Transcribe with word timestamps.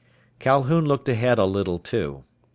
Calhoun 0.39 0.83
looked 0.85 1.07
ahead 1.07 1.37
a 1.37 1.45
little, 1.45 1.77
too. 1.77 2.23